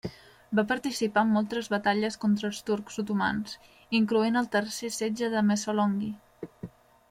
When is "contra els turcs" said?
2.23-2.99